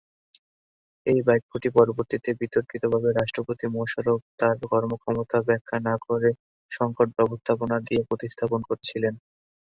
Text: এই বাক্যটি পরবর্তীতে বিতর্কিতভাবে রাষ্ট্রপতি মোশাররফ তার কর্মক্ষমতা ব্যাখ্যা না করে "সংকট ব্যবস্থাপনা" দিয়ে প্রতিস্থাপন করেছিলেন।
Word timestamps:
এই 1.07 1.19
বাক্যটি 1.27 1.69
পরবর্তীতে 1.77 2.29
বিতর্কিতভাবে 2.41 3.09
রাষ্ট্রপতি 3.11 3.65
মোশাররফ 3.75 4.21
তার 4.39 4.55
কর্মক্ষমতা 4.65 5.37
ব্যাখ্যা 5.47 5.77
না 5.87 5.95
করে 6.05 6.29
"সংকট 6.71 7.07
ব্যবস্থাপনা" 7.17 7.77
দিয়ে 7.87 8.01
প্রতিস্থাপন 8.09 8.59
করেছিলেন। 8.69 9.13